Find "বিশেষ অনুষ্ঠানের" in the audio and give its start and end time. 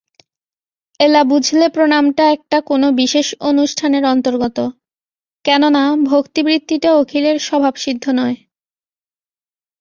2.91-4.03